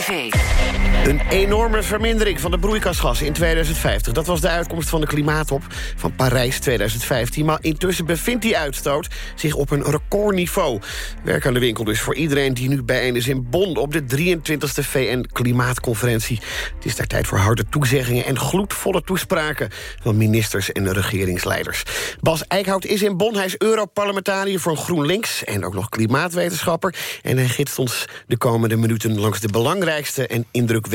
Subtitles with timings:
[0.00, 0.87] TV.
[1.08, 4.12] Een enorme vermindering van de broeikasgassen in 2050.
[4.12, 5.62] Dat was de uitkomst van de klimaattop
[5.96, 7.44] van Parijs 2015.
[7.44, 10.80] Maar intussen bevindt die uitstoot zich op een recordniveau.
[11.24, 13.76] Werk aan de winkel dus voor iedereen die nu bijeen is in Bonn...
[13.76, 16.40] op de 23e VN-klimaatconferentie.
[16.74, 19.70] Het is daar tijd voor harde toezeggingen en gloedvolle toespraken...
[20.02, 21.82] van ministers en regeringsleiders.
[22.20, 23.36] Bas Eickhout is in Bonn.
[23.36, 25.44] Hij is Europarlementariër voor GroenLinks...
[25.44, 26.94] en ook nog klimaatwetenschapper.
[27.22, 30.26] En hij gidst ons de komende minuten langs de belangrijkste...
[30.26, 30.46] en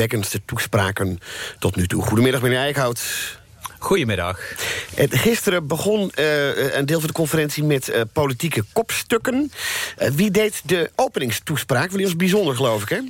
[0.04, 1.18] indrukwekkendste toespraken
[1.58, 2.02] tot nu toe.
[2.02, 3.02] Goedemiddag, meneer Eickhout.
[3.78, 4.38] Goedemiddag.
[4.96, 9.52] Gisteren begon uh, een deel van de conferentie met uh, politieke kopstukken.
[9.98, 11.90] Uh, wie deed de openingstoespraak?
[11.90, 13.00] Die was bijzonder, geloof ik, hè?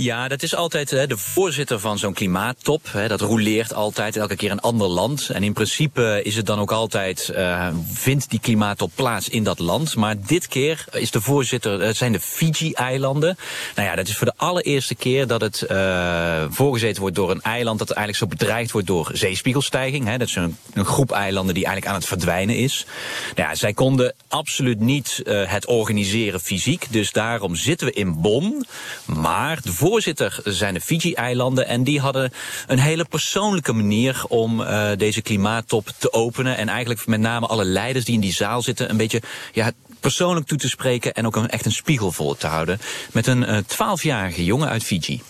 [0.00, 2.90] Ja, dat is altijd de voorzitter van zo'n klimaattop.
[3.08, 5.30] Dat roleert altijd elke keer een ander land.
[5.30, 9.58] En in principe is het dan ook altijd, uh, vindt die klimaattop plaats in dat
[9.58, 9.96] land.
[9.96, 13.38] Maar dit keer is de voorzitter, het zijn de Fiji-eilanden.
[13.74, 17.42] Nou ja, dat is voor de allereerste keer dat het uh, voorgezeten wordt door een
[17.42, 20.10] eiland dat eigenlijk zo bedreigd wordt door zeespiegelstijging.
[20.10, 22.86] Dat is een, groep eilanden die eigenlijk aan het verdwijnen is.
[23.34, 26.86] Nou ja, zij konden absoluut niet het organiseren fysiek.
[26.90, 28.66] Dus daarom zitten we in Bonn.
[29.04, 31.66] Maar de voorzitter zijn de Fiji-eilanden.
[31.66, 32.32] En die hadden
[32.66, 36.56] een hele persoonlijke manier om uh, deze klimaattop te openen.
[36.56, 38.90] En eigenlijk met name alle leiders die in die zaal zitten...
[38.90, 39.22] een beetje
[39.52, 42.80] ja, persoonlijk toe te spreken en ook een, echt een spiegel voor te houden.
[43.12, 45.22] Met een twaalfjarige uh, jongen uit Fiji.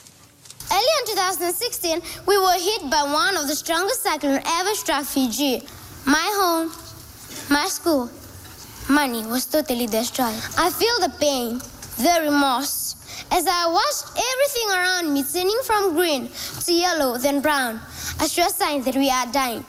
[0.69, 5.63] Early in 2016, we were hit by one of the strongest cyclones ever struck Fiji.
[6.05, 6.71] My home,
[7.49, 8.09] my school,
[8.89, 10.43] money was totally destroyed.
[10.59, 11.61] I feel the pain,
[11.97, 12.78] the remorse.
[13.29, 16.31] As I watched everything around me turning from green
[16.65, 17.81] to yellow, then brown,
[18.21, 19.65] a sure sign that we are dying.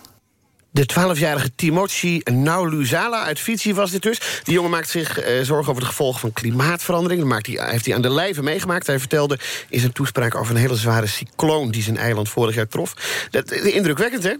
[0.71, 4.19] De 12-jarige Timochi Nauluzala uit Fiji was dit dus.
[4.43, 7.19] Die jongen maakt zich uh, zorgen over de gevolgen van klimaatverandering.
[7.19, 8.88] Dat maakt hij, heeft hij aan de lijve meegemaakt.
[8.88, 11.71] Hij vertelde in zijn toespraak over een hele zware cycloon...
[11.71, 12.94] die zijn eiland vorig jaar trof.
[13.29, 14.33] Dat, indrukwekkend, hè?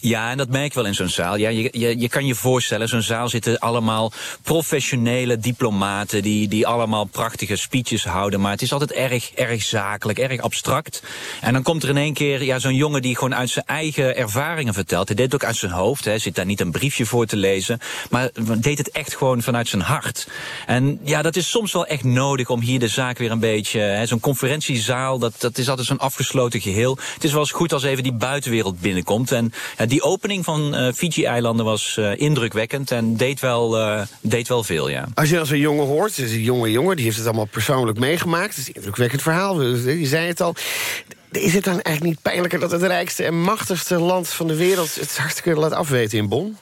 [0.00, 1.36] Ja, en dat merk je wel in zo'n zaal.
[1.36, 6.22] Ja, je, je, je kan je voorstellen, zo'n zaal zitten allemaal professionele diplomaten...
[6.22, 8.40] Die, die allemaal prachtige speeches houden.
[8.40, 11.02] Maar het is altijd erg, erg zakelijk, erg abstract.
[11.40, 14.16] En dan komt er in één keer ja, zo'n jongen die gewoon uit zijn eigen
[14.16, 15.06] ervaringen vertelt.
[15.08, 17.36] Hij deed het ook uit zijn hoofd, hij zit daar niet een briefje voor te
[17.36, 17.78] lezen.
[18.10, 20.28] Maar deed het echt gewoon vanuit zijn hart.
[20.66, 24.02] En ja, dat is soms wel echt nodig om hier de zaak weer een beetje...
[24.04, 26.98] Zo'n conferentiezaal, dat, dat is altijd zo'n afgesloten geheel.
[27.14, 29.32] Het is wel eens goed als even die buitenwereld binnenkomt.
[29.32, 34.48] En ja, die opening van uh, Fiji-eilanden was uh, indrukwekkend en deed wel, uh, deed
[34.48, 35.08] wel veel, ja.
[35.14, 36.96] Als je als een jongen hoort, dus een jonge jongen...
[36.96, 38.48] die heeft het allemaal persoonlijk meegemaakt.
[38.48, 40.54] Het is een indrukwekkend verhaal, je zei het al.
[41.30, 44.94] Is het dan eigenlijk niet pijnlijker dat het rijkste en machtigste land van de wereld...
[44.94, 46.56] het hartstikke laat afweten in Bonn?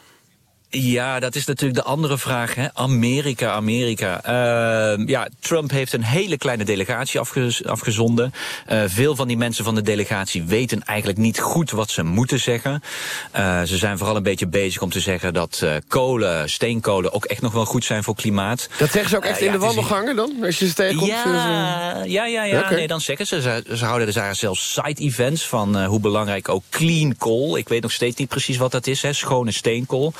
[0.71, 2.55] Ja, dat is natuurlijk de andere vraag.
[2.55, 2.75] Hè?
[2.75, 4.21] Amerika, Amerika.
[4.27, 8.33] Uh, ja, Trump heeft een hele kleine delegatie afgez afgezonden.
[8.73, 12.41] Uh, veel van die mensen van de delegatie weten eigenlijk niet goed wat ze moeten
[12.41, 12.83] zeggen.
[13.37, 17.43] Uh, ze zijn vooral een beetje bezig om te zeggen dat kolen, steenkolen ook echt
[17.43, 18.69] nog wel goed zijn voor klimaat.
[18.79, 20.33] Dat zeggen ze ook echt in ja, de wandelgangen dan?
[20.43, 21.11] Als je ze tegenkomt?
[21.11, 22.59] Ja, ja, ja, ja.
[22.59, 22.75] Okay.
[22.75, 23.41] nee, dan zeggen ze.
[23.41, 27.56] Ze, ze houden daar zelfs side-events van hoe belangrijk ook clean coal.
[27.56, 29.12] Ik weet nog steeds niet precies wat dat is, hè?
[29.12, 30.12] schone steenkool.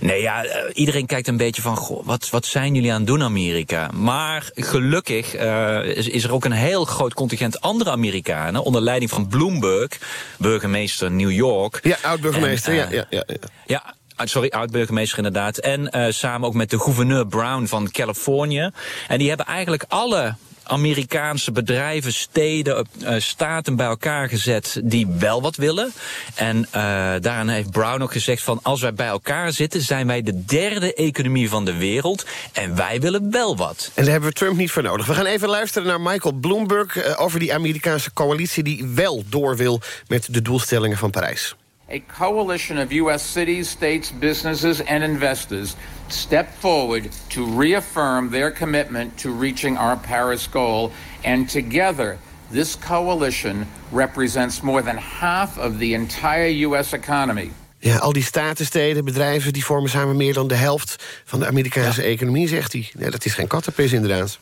[0.00, 3.22] Nee, ja, iedereen kijkt een beetje van, goh, wat, wat zijn jullie aan het doen,
[3.22, 3.90] Amerika?
[3.94, 8.62] Maar gelukkig uh, is, is, er ook een heel groot contingent andere Amerikanen...
[8.62, 9.98] onder leiding van Bloomberg,
[10.38, 11.80] burgemeester New York.
[11.82, 13.36] Ja, oud-burgemeester, ja, ja, ja, ja.
[13.66, 13.94] Ja,
[14.26, 15.58] sorry, oud-burgemeester inderdaad.
[15.58, 18.70] En uh, samen ook met de gouverneur Brown van Californië.
[19.08, 20.34] En die hebben eigenlijk alle
[20.70, 25.92] Amerikaanse bedrijven, steden, uh, staten bij elkaar gezet die wel wat willen.
[26.34, 30.22] En uh, daaraan heeft Brown ook gezegd van als wij bij elkaar zitten zijn wij
[30.22, 33.90] de derde economie van de wereld en wij willen wel wat.
[33.94, 35.06] En daar hebben we Trump niet voor nodig.
[35.06, 39.56] We gaan even luisteren naar Michael Bloomberg uh, over die Amerikaanse coalitie die wel door
[39.56, 41.54] wil met de doelstellingen van Parijs.
[41.92, 45.76] A coalition of US cities, states, businesses and investors
[46.08, 50.92] step forward to reaffirm their commitment to reaching our Paris goal.
[51.24, 52.18] And together,
[52.52, 56.92] this coalition represents more than half of the entire U.S.
[56.92, 57.50] economy.
[57.78, 59.52] Ja, al die staten, steden, bedrijven...
[59.52, 62.08] die vormen samen meer dan de helft van de Amerikaanse ja.
[62.08, 62.90] economie, zegt hij.
[62.98, 64.38] Ja, dat is geen kattenpis, inderdaad.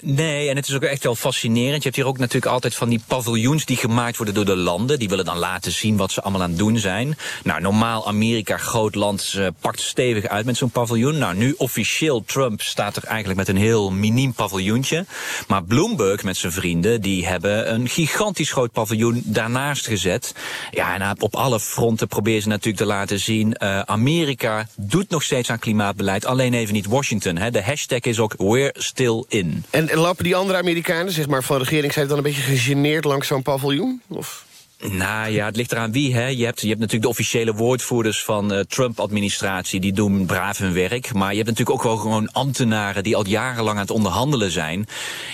[0.00, 1.76] Nee, en het is ook echt wel fascinerend.
[1.76, 4.98] Je hebt hier ook natuurlijk altijd van die paviljoens die gemaakt worden door de landen.
[4.98, 7.18] Die willen dan laten zien wat ze allemaal aan het doen zijn.
[7.42, 11.18] Nou, normaal Amerika, groot land, pakt stevig uit met zo'n paviljoen.
[11.18, 15.04] Nou, nu officieel Trump staat er eigenlijk met een heel miniem paviljoentje.
[15.48, 20.34] Maar Bloomberg met zijn vrienden, die hebben een gigantisch groot paviljoen daarnaast gezet.
[20.70, 23.56] Ja, en op alle fronten proberen ze natuurlijk te laten zien...
[23.58, 27.36] Uh, Amerika doet nog steeds aan klimaatbeleid, alleen even niet Washington.
[27.36, 27.50] Hè.
[27.50, 29.64] De hashtag is ook We're Still In.
[29.90, 32.08] En lopen die andere Amerikanen, zeg maar van regeringszijde...
[32.08, 34.02] dan een beetje gegeneerd langs zo'n paviljoen?
[34.08, 34.45] Of...
[34.80, 36.14] Nou ja, het ligt eraan wie.
[36.14, 36.26] Hè.
[36.26, 39.80] Je, hebt, je hebt natuurlijk de officiële woordvoerders van de uh, Trump-administratie.
[39.80, 41.12] Die doen braaf hun werk.
[41.12, 44.86] Maar je hebt natuurlijk ook wel gewoon ambtenaren die al jarenlang aan het onderhandelen zijn.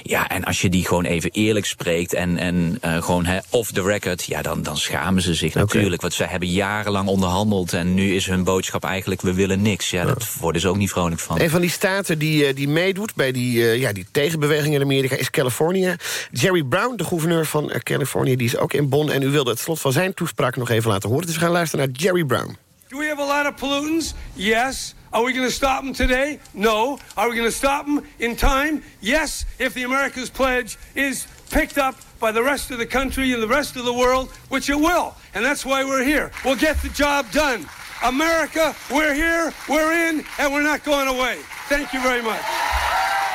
[0.02, 3.72] Ja, en als je die gewoon even eerlijk spreekt en, en uh, gewoon hè, off
[3.72, 4.24] the record...
[4.24, 5.62] ja, dan, dan schamen ze zich okay.
[5.62, 6.00] natuurlijk.
[6.00, 9.20] Want zij hebben jarenlang onderhandeld en nu is hun boodschap eigenlijk...
[9.20, 9.90] we willen niks.
[9.90, 10.40] Ja, dat ja.
[10.40, 11.40] worden ze ook niet vrolijk van.
[11.40, 14.82] Een van die staten die, uh, die meedoet bij die, uh, ja, die tegenbeweging in
[14.82, 15.96] Amerika is Californië.
[16.32, 19.10] Jerry Brown, de gouverneur van Californië, die is ook in Bonn...
[19.10, 21.26] en u wilde het slot van zijn toespraak nog even laten horen.
[21.26, 22.56] Dus we gaan luisteren naar Jerry Brown.
[22.88, 24.14] Do we have a lot of pollutants?
[24.34, 24.94] Yes.
[25.10, 26.38] Are we going to stop them today?
[26.52, 26.98] No.
[27.14, 28.82] Are we going to stop them in time?
[28.98, 33.42] Yes, if the America's pledge is picked up by the rest of the country and
[33.42, 35.14] the rest of the world, which it will.
[35.34, 36.30] And that's why we're here.
[36.44, 37.66] We'll get the job done.
[38.02, 41.38] America, we're here, we're in, and we're not going away.
[41.68, 42.42] Thank you very much.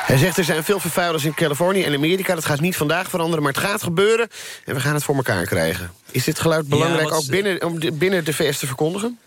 [0.08, 2.34] Hij zegt er zijn veel vervuilers in Californië en Amerika.
[2.34, 4.28] Dat gaat niet vandaag veranderen, maar het gaat gebeuren.
[4.64, 5.90] En we gaan het voor elkaar krijgen.
[6.10, 9.18] Is dit geluid belangrijk ja, ook binnen, om de, binnen de VS te verkondigen?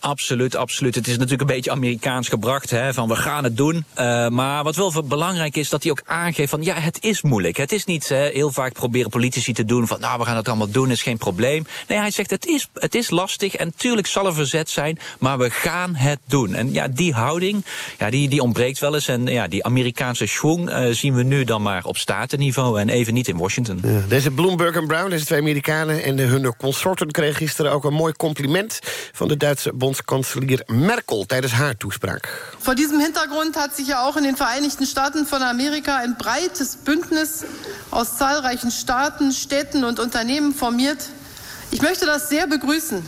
[0.00, 0.94] Absoluut, absoluut.
[0.94, 3.74] Het is natuurlijk een beetje Amerikaans gebracht, hè, van we gaan het doen.
[3.74, 7.56] Uh, maar wat wel belangrijk is, dat hij ook aangeeft van ja, het is moeilijk.
[7.56, 10.48] Het is niet hè, heel vaak proberen politici te doen van nou, we gaan het
[10.48, 11.66] allemaal doen, is geen probleem.
[11.88, 15.38] Nee, hij zegt het is, het is lastig en tuurlijk zal er verzet zijn, maar
[15.38, 16.54] we gaan het doen.
[16.54, 17.64] En ja, die houding,
[17.98, 19.08] ja, die, die ontbreekt wel eens.
[19.08, 23.14] En ja, die Amerikaanse schwung uh, zien we nu dan maar op statenniveau en even
[23.14, 23.80] niet in Washington.
[23.82, 27.84] Ja, deze Bloomberg en Brown, deze twee Amerikanen en de, hun consorten kregen gisteren ook
[27.84, 28.78] een mooi compliment
[29.12, 32.28] van de Duitse bond Bundeskanzler Merkel tijdens haar toespraak.
[32.58, 36.76] Vor diesem Hintergrund hat sich ja auch in den Vereinigten Staaten von Amerika ein breites
[36.76, 37.44] Bündnis
[37.90, 41.08] aus zahlreichen Staaten, Städten und Unternehmen formiert.
[41.70, 43.04] Ich möchte das sehr begrüßen,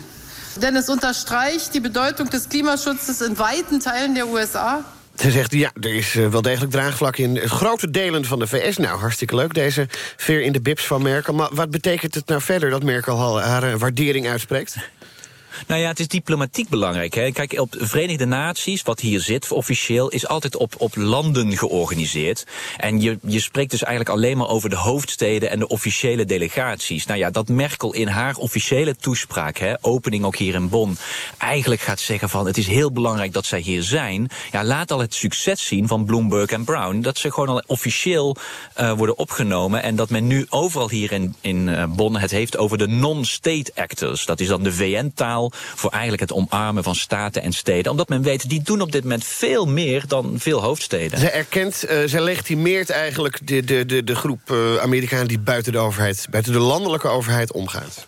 [0.57, 4.85] denn es unterstreicht die Bedeutung des Klimaschutzes in weiten Teilen der USA.
[5.15, 8.77] Ze zegt, ja, er is uh, wel degelijk draagvlak in grote delen van de VS.
[8.77, 9.87] Nou, hartstikke leuk, deze
[10.17, 11.35] veer in de bips van Merkel.
[11.35, 14.77] Maar wat betekent het nou verder dat Merkel haar, haar waardering uitspreekt?
[15.67, 17.15] Nou ja, het is diplomatiek belangrijk.
[17.15, 17.31] Hè.
[17.31, 20.09] Kijk, op de Verenigde Naties, wat hier zit officieel...
[20.09, 22.47] is altijd op, op landen georganiseerd.
[22.77, 25.51] En je, je spreekt dus eigenlijk alleen maar over de hoofdsteden...
[25.51, 27.07] en de officiële delegaties.
[27.07, 29.59] Nou ja, dat Merkel in haar officiële toespraak...
[29.59, 30.97] Hè, opening ook hier in Bonn...
[31.39, 32.47] eigenlijk gaat zeggen van...
[32.47, 34.31] het is heel belangrijk dat zij hier zijn.
[34.53, 37.01] Ja, laat al het succes zien van Bloomberg en Brown...
[37.01, 38.37] dat ze gewoon al officieel
[38.81, 39.83] uh, worden opgenomen...
[39.83, 43.73] en dat men nu overal hier in, in uh, Bonn het heeft over de non-state
[43.75, 44.25] actors.
[44.25, 47.91] Dat is dan de VN-taal voor eigenlijk het omarmen van staten en steden.
[47.91, 51.19] Omdat men weet, die doen op dit moment veel meer dan veel hoofdsteden.
[51.19, 55.29] Zij erkent, uh, zij legitimeert eigenlijk de, de, de, de groep uh, Amerikanen...
[55.29, 58.07] die buiten de overheid, buiten de landelijke overheid omgaat.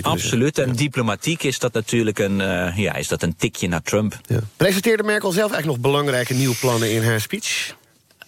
[0.00, 0.74] Absoluut, en ja.
[0.74, 4.18] diplomatiek is dat natuurlijk een, uh, ja, is dat een tikje naar Trump.
[4.26, 4.40] Ja.
[4.56, 7.74] Presenteerde Merkel zelf eigenlijk nog belangrijke nieuwe plannen in haar speech?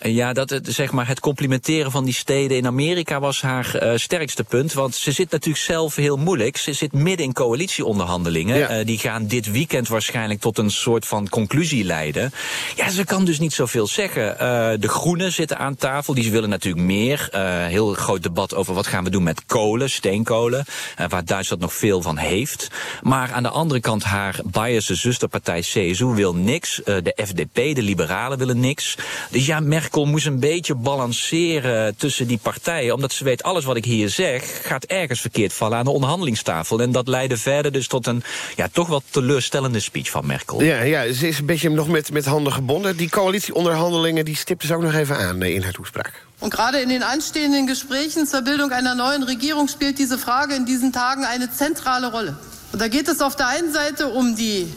[0.01, 3.93] Ja, dat het, zeg maar, het complimenteren van die steden in Amerika was haar uh,
[3.97, 4.73] sterkste punt.
[4.73, 6.57] Want ze zit natuurlijk zelf heel moeilijk.
[6.57, 8.59] Ze zit midden in coalitieonderhandelingen.
[8.59, 8.79] Ja.
[8.79, 12.33] Uh, die gaan dit weekend waarschijnlijk tot een soort van conclusie leiden.
[12.77, 14.33] Ja, ze kan dus niet zoveel zeggen.
[14.33, 14.39] Uh,
[14.81, 16.15] de Groenen zitten aan tafel.
[16.15, 17.29] Die willen natuurlijk meer.
[17.69, 20.65] heel groot debat over wat gaan we doen met kolen, steenkolen.
[21.09, 22.69] waar Duitsland nog veel van heeft.
[23.03, 26.81] Maar aan de andere kant haar Bayerse zusterpartij CSU wil niks.
[26.85, 28.97] de FDP, de liberalen willen niks.
[29.31, 32.95] Dus ja, Merkel moest een beetje balanceren tussen die partijen.
[32.95, 36.81] Omdat ze weet, alles wat ik hier zeg gaat ergens verkeerd vallen aan de onderhandelingstafel.
[36.81, 38.23] En dat leidde verder dus tot een
[38.57, 40.63] ja, toch wel teleurstellende speech van Merkel.
[40.63, 42.97] Ja, ja ze is een beetje nog met, met handen gebonden.
[42.97, 46.27] Die coalitieonderhandelingen die stipte ze ook nog even aan in haar toespraak.
[46.39, 50.65] Und gerade in den anstehenden Gesprächen zur Bildung einer neuen Regierung spielt diese Frage in
[50.65, 52.37] diesen Tagen eine zentrale Rolle.
[52.73, 54.73] Und da geht es auf der einen Seite um die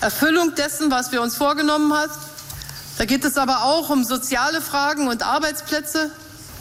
[0.00, 2.27] Erfüllung dessen, was wir uns vorgenommen haben.
[2.98, 6.10] Da geht es aber auch um soziale Fragen und Arbeitsplätze.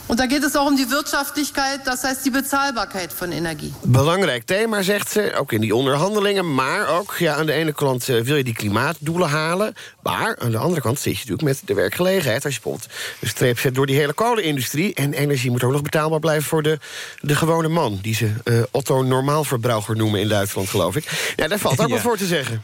[0.08, 3.74] Und da geht es auch um die Wirtschaftlichkeit, das heißt die Bezahlbarkeit von Energie.
[3.84, 6.54] Belangrijk thema, zegt ze, ook in die onderhandelingen.
[6.54, 9.74] Maar ook, ja, aan de ene kant uh, wil je die klimaatdoelen halen.
[10.04, 12.46] Maar aan de andere kant zit je natuurlijk met de werkgelegenheid.
[12.46, 14.94] Als je bijvoorbeeld een streep zet door die hele kolenindustrie.
[14.94, 16.80] En energie moet ook nog betaalbaar blijven voor de,
[17.22, 18.00] de gewone man.
[18.02, 21.34] Die ze uh, Otto Normaalverbruiker noemen in Duitsland, geloof ik.
[21.36, 21.94] Ja, daar valt ook ja.
[21.94, 22.64] wat voor te zeggen.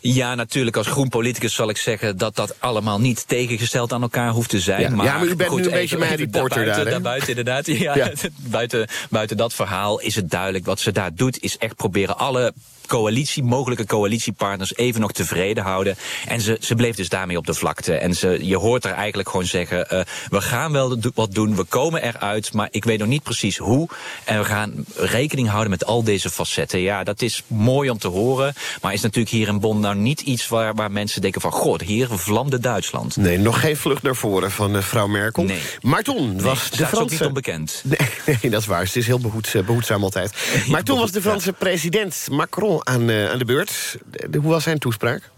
[0.00, 0.76] Ja, natuurlijk.
[0.76, 4.60] Als groen politicus zal ik zeggen dat dat allemaal niet tegengesteld aan elkaar hoeft te
[4.60, 4.80] zijn.
[4.80, 6.92] Ja, maar, ja, maar u bent goed, nu een beetje mijn reporter daarbuiten, daar.
[6.92, 7.66] Daarbuiten inderdaad.
[7.76, 8.10] Ja, ja.
[8.36, 10.64] buiten, buiten dat verhaal is het duidelijk.
[10.64, 12.52] Wat ze daar doet is echt proberen alle
[12.86, 15.96] coalitie, mogelijke coalitiepartners even nog tevreden houden.
[16.26, 17.94] En ze, ze bleef dus daarmee op de vlakte.
[17.94, 21.64] En ze, je hoort haar eigenlijk gewoon zeggen: uh, we gaan wel wat doen, we
[21.64, 23.88] komen eruit, maar ik weet nog niet precies hoe.
[24.24, 26.80] En we gaan rekening houden met al deze facetten.
[26.80, 30.20] Ja, dat is mooi om te horen, maar is natuurlijk hier in Bonn nou niet
[30.20, 33.16] iets waar, waar mensen denken van: god, hier vlamde Duitsland.
[33.16, 35.42] Nee, nog geen vlucht naar voren van uh, mevrouw Merkel.
[35.42, 35.60] Nee.
[35.82, 37.00] Maar toen was nee, de Franse...
[37.00, 37.82] ook niet onbekend.
[38.26, 38.82] Nee, nee, dat is waar.
[38.82, 40.32] Het is heel behoed, behoedzaam altijd.
[40.70, 43.96] Maar toen was de Franse president Macron aan, uh, aan de beurt.
[44.32, 45.30] Hoe was zijn toespraak?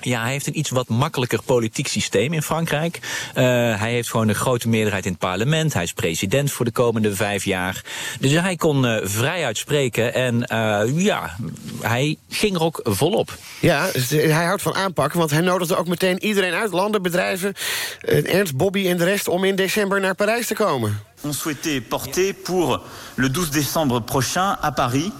[0.00, 2.98] Ja, hij heeft een iets wat makkelijker politiek systeem in Frankrijk.
[3.02, 3.42] Uh,
[3.78, 5.72] hij heeft gewoon een grote meerderheid in het parlement.
[5.72, 7.84] Hij is president voor de komende vijf jaar.
[8.20, 10.14] Dus hij kon uh, vrij uitspreken.
[10.14, 11.36] En uh, ja,
[11.80, 13.36] hij ging er ook volop.
[13.60, 15.18] Ja, dus hij houdt van aanpakken.
[15.18, 16.72] Want hij nodigde ook meteen iedereen uit.
[16.72, 17.54] Landen, bedrijven,
[18.00, 19.28] Ernst, Bobby en de rest...
[19.28, 21.02] om in december naar Parijs te komen.
[21.20, 22.80] On souhaitait porter pour
[23.14, 25.12] le 12 décembre prochain à Paris...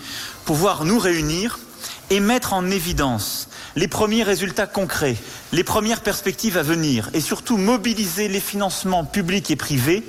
[0.44, 1.58] pouvoir nous réunir
[2.06, 5.16] et mettre en évidence les premiers résultats concrets,
[5.52, 10.02] les premières perspectives à venir et surtout mobiliser les financements publics et privés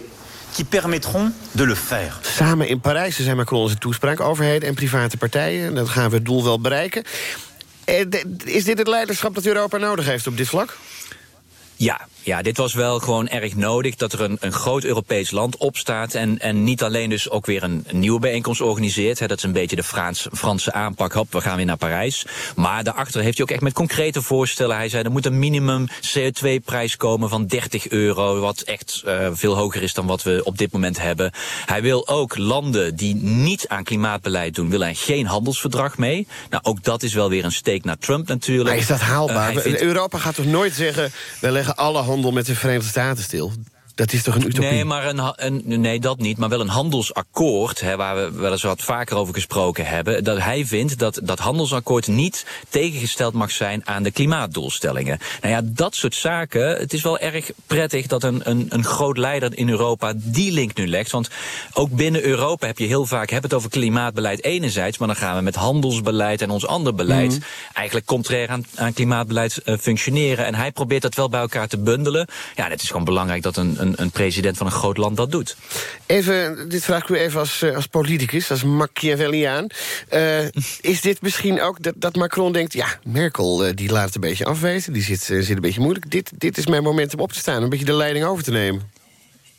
[0.53, 2.19] qui permettront de le faire.
[2.21, 5.75] Samen in Parijs, zei Macron zijn toespraak, overheden en private partijen.
[5.75, 7.03] Dan gaan we het doel wel bereiken.
[8.43, 10.77] Is dit het leiderschap dat Europa nodig heeft op dit vlak?
[11.75, 15.57] Ja, ja, dit was wel gewoon erg nodig dat er een, een groot Europees land
[15.57, 16.13] opstaat.
[16.13, 19.19] En, en niet alleen dus ook weer een, nieuwe bijeenkomst organiseert.
[19.19, 21.13] Hè, dat is een beetje de Frans, Franse aanpak.
[21.13, 22.25] Hop, we gaan weer naar Parijs.
[22.55, 24.75] Maar daarachter heeft hij ook echt met concrete voorstellen.
[24.75, 28.39] Hij zei er moet een minimum CO2-prijs komen van 30 euro.
[28.39, 31.31] Wat echt uh, veel hoger is dan wat we op dit moment hebben.
[31.65, 36.27] Hij wil ook landen die niet aan klimaatbeleid doen, willen geen handelsverdrag mee.
[36.49, 38.69] Nou, ook dat is wel weer een steek naar Trump natuurlijk.
[38.69, 39.53] Maar is dat haalbaar?
[39.53, 39.81] Uh, vindt...
[39.81, 43.51] Europa gaat toch nooit zeggen, we leggen alle handel met de Verenigde Staten stil.
[43.95, 44.69] Dat is toch een utopie?
[44.69, 46.37] Nee, maar een, een, nee, dat niet.
[46.37, 50.23] Maar wel een handelsakkoord, hè, waar we wel eens wat vaker over gesproken hebben.
[50.23, 55.19] Dat hij vindt dat dat handelsakkoord niet tegengesteld mag zijn aan de klimaatdoelstellingen.
[55.41, 56.77] Nou ja, dat soort zaken.
[56.77, 60.75] Het is wel erg prettig dat een, een, een groot leider in Europa die link
[60.75, 61.11] nu legt.
[61.11, 61.29] Want
[61.73, 64.97] ook binnen Europa heb je heel vaak heb het over klimaatbeleid enerzijds.
[64.97, 67.43] Maar dan gaan we met handelsbeleid en ons ander beleid mm.
[67.73, 70.45] eigenlijk contrair aan, aan klimaatbeleid uh, functioneren.
[70.45, 72.27] En hij probeert dat wel bij elkaar te bundelen.
[72.55, 75.31] Ja, het is gewoon belangrijk dat een, een een, president van een groot land dat
[75.31, 75.55] doet.
[76.05, 79.67] Even, dit vraag ik u even als, als politicus, als Machiavelliaan.
[80.13, 80.45] Uh,
[80.81, 82.73] is dit misschien ook dat, dat Macron denkt...
[82.73, 86.11] ja, Merkel uh, die laat het een beetje afwezen, die zit, zit een beetje moeilijk.
[86.11, 88.51] Dit, dit is mijn moment om op te staan, een beetje de leiding over te
[88.51, 89.00] nemen.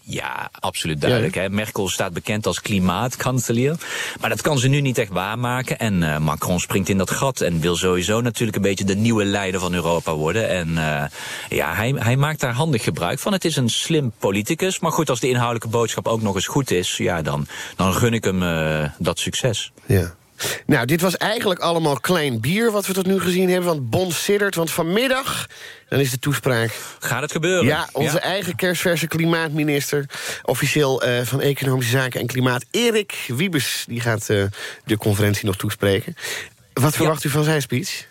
[0.04, 1.34] Ja, absoluut duidelijk.
[1.34, 1.48] Hè.
[1.48, 3.76] Merkel staat bekend als klimaatkanselier.
[4.20, 5.78] Maar dat kan ze nu niet echt waarmaken.
[5.78, 9.24] En uh, Macron springt in dat gat en wil sowieso natuurlijk een beetje de nieuwe
[9.24, 10.48] leider van Europa worden.
[10.48, 11.04] En uh,
[11.48, 13.32] ja, hij, hij maakt daar handig gebruik van.
[13.32, 14.78] Het is een slim politicus.
[14.78, 18.12] Maar goed, als de inhoudelijke boodschap ook nog eens goed is, ja, dan, dan gun
[18.12, 19.72] ik hem uh, dat succes.
[19.86, 20.14] Ja.
[20.66, 23.68] Nou, dit was eigenlijk allemaal klein bier wat we tot nu gezien hebben.
[23.68, 25.46] Want Bon siddert, want vanmiddag
[25.88, 26.74] dan is de toespraak...
[26.98, 27.64] Gaat het gebeuren?
[27.64, 28.20] Ja, onze ja.
[28.20, 30.06] eigen kerstverse klimaatminister...
[30.42, 33.84] officieel uh, van Economische Zaken en Klimaat, Erik Wiebes...
[33.88, 34.44] die gaat uh,
[34.84, 36.16] de conferentie nog toespreken.
[36.72, 37.28] Wat verwacht ja.
[37.28, 38.06] u van zijn speech?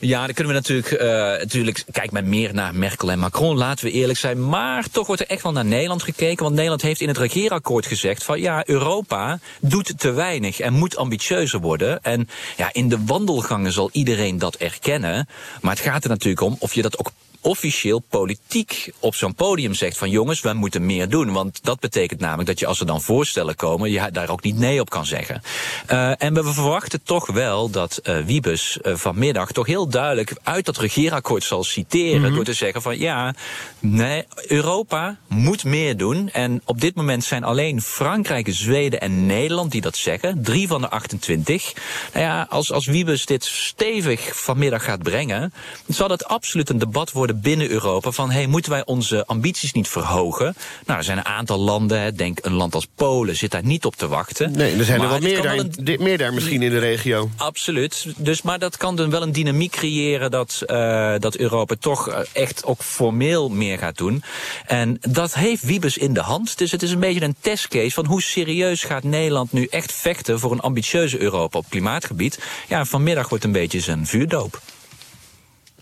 [0.00, 3.84] Ja, dan kunnen we natuurlijk, uh, natuurlijk kijk maar meer naar Merkel en Macron, laten
[3.84, 4.48] we eerlijk zijn.
[4.48, 6.42] Maar toch wordt er echt wel naar Nederland gekeken.
[6.42, 10.96] Want Nederland heeft in het regeerakkoord gezegd van ja, Europa doet te weinig en moet
[10.96, 12.02] ambitieuzer worden.
[12.02, 15.28] En ja, in de wandelgangen zal iedereen dat erkennen.
[15.60, 19.74] Maar het gaat er natuurlijk om of je dat ook officieel politiek op zo'n podium
[19.74, 21.32] zegt van jongens, we moeten meer doen.
[21.32, 24.58] Want dat betekent namelijk dat je als er dan voorstellen komen, je daar ook niet
[24.58, 25.42] nee op kan zeggen.
[25.90, 30.64] Uh, en we verwachten toch wel dat uh, Wiebes uh, vanmiddag toch heel duidelijk uit
[30.64, 32.18] dat regeerakkoord zal citeren.
[32.18, 32.34] Mm -hmm.
[32.34, 33.34] Door te zeggen van ja,
[33.78, 36.30] nee, Europa moet meer doen.
[36.30, 40.42] En op dit moment zijn alleen Frankrijk, Zweden en Nederland die dat zeggen.
[40.42, 41.72] Drie van de 28.
[42.12, 45.52] Nou ja, als, als Wiebes dit stevig vanmiddag gaat brengen,
[45.86, 49.88] zal dat absoluut een debat worden binnen Europa van hey, moeten wij onze ambities niet
[49.88, 50.54] verhogen?
[50.86, 53.96] Nou, er zijn een aantal landen, denk een land als Polen zit daar niet op
[53.96, 54.52] te wachten.
[54.52, 56.02] Nee, er zijn maar er wel meer daar, een...
[56.02, 57.30] meer daar misschien in de regio.
[57.36, 58.06] Absoluut.
[58.16, 62.64] Dus, maar dat kan dan wel een dynamiek creëren dat, uh, dat Europa toch echt
[62.64, 64.22] ook formeel meer gaat doen.
[64.66, 66.58] En dat heeft Wiebes in de hand.
[66.58, 70.38] Dus het is een beetje een testcase van hoe serieus gaat Nederland nu echt vechten
[70.38, 72.38] voor een ambitieuze Europa op klimaatgebied.
[72.68, 74.60] Ja, vanmiddag wordt een beetje zijn vuurdoop.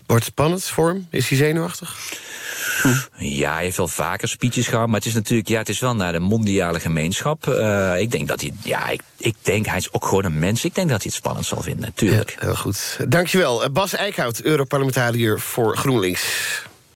[0.09, 1.07] Wordt het spannend voor hem?
[1.09, 1.97] Is hij zenuwachtig?
[3.17, 5.95] Ja, hij heeft wel vaker speeches gehad, maar het is natuurlijk, ja, het is wel
[5.95, 7.47] naar de mondiale gemeenschap.
[7.47, 10.65] Uh, ik denk dat hij, ja, ik, ik denk hij is ook gewoon een mens.
[10.65, 12.29] Ik denk dat hij het spannend zal vinden, natuurlijk.
[12.39, 12.97] Ja, heel goed.
[13.07, 13.71] Dankjewel.
[13.71, 16.23] Bas Eickhout, Europarlementariër voor GroenLinks.